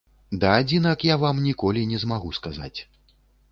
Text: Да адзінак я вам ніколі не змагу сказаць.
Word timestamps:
Да 0.43 0.53
адзінак 0.61 1.05
я 1.09 1.17
вам 1.25 1.43
ніколі 1.49 1.85
не 1.93 2.01
змагу 2.07 2.35
сказаць. 2.41 2.75